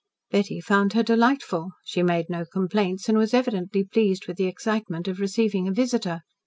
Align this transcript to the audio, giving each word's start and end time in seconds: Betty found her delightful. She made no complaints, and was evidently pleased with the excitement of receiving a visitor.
Betty 0.31 0.59
found 0.59 0.93
her 0.93 1.03
delightful. 1.03 1.73
She 1.85 2.01
made 2.01 2.25
no 2.27 2.43
complaints, 2.43 3.07
and 3.07 3.19
was 3.19 3.35
evidently 3.35 3.83
pleased 3.83 4.25
with 4.27 4.37
the 4.37 4.47
excitement 4.47 5.07
of 5.07 5.19
receiving 5.19 5.67
a 5.67 5.71
visitor. 5.71 6.21